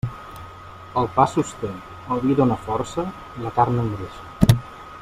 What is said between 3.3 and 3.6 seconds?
i la